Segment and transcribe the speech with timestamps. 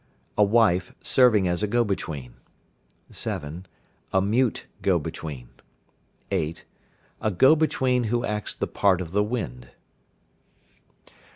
[0.35, 2.33] A wife serving as a go between.
[3.11, 3.67] (7).
[4.11, 5.49] A mute go between.
[6.31, 6.65] (8).
[7.21, 9.69] A go between who acts the part of the wind.